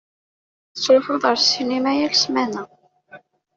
[0.71, 2.63] Tettṛuḥuḍ ar ssinima yal ssmana.